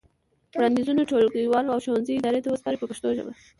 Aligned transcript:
وړاندیزونه 0.57 1.01
ټولګیوالو 1.09 1.73
او 1.73 1.79
ښوونځي 1.85 2.13
ادارې 2.15 2.39
ته 2.43 2.49
وسپارئ 2.51 2.77
په 2.79 2.87
پښتو 2.91 3.07
ژبه. 3.17 3.33